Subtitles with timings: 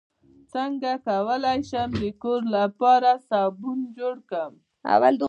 [0.53, 4.53] څنګه کولی شم د کور لپاره صابن جوړ کړم